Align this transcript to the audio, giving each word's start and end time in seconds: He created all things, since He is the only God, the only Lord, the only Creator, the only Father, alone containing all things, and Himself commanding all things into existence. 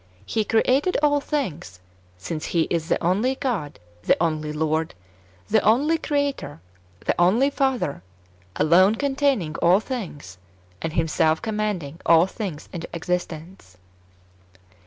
He 0.25 0.43
created 0.43 0.97
all 1.03 1.19
things, 1.19 1.79
since 2.17 2.45
He 2.45 2.61
is 2.71 2.89
the 2.89 2.97
only 3.03 3.35
God, 3.35 3.77
the 4.01 4.17
only 4.19 4.51
Lord, 4.51 4.95
the 5.47 5.61
only 5.61 5.99
Creator, 5.99 6.59
the 7.05 7.13
only 7.21 7.51
Father, 7.51 8.01
alone 8.55 8.95
containing 8.95 9.55
all 9.57 9.79
things, 9.79 10.39
and 10.81 10.93
Himself 10.93 11.39
commanding 11.43 11.99
all 12.03 12.25
things 12.25 12.67
into 12.73 12.89
existence. 12.95 13.77